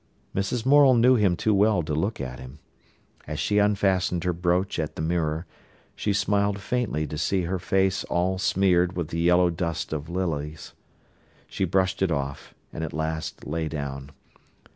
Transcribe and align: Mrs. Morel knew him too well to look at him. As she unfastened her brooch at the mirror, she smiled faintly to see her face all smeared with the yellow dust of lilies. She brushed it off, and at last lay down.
Mrs. 0.35 0.65
Morel 0.65 0.95
knew 0.95 1.13
him 1.13 1.35
too 1.37 1.53
well 1.53 1.83
to 1.83 1.93
look 1.93 2.19
at 2.19 2.39
him. 2.39 2.57
As 3.27 3.39
she 3.39 3.59
unfastened 3.59 4.23
her 4.23 4.33
brooch 4.33 4.79
at 4.79 4.95
the 4.95 5.01
mirror, 5.03 5.45
she 5.95 6.11
smiled 6.11 6.59
faintly 6.59 7.05
to 7.05 7.19
see 7.19 7.43
her 7.43 7.59
face 7.59 8.03
all 8.05 8.39
smeared 8.39 8.97
with 8.97 9.09
the 9.09 9.19
yellow 9.19 9.51
dust 9.51 9.93
of 9.93 10.09
lilies. 10.09 10.73
She 11.45 11.65
brushed 11.65 12.01
it 12.01 12.09
off, 12.09 12.55
and 12.73 12.83
at 12.83 12.93
last 12.93 13.45
lay 13.45 13.67
down. 13.67 14.09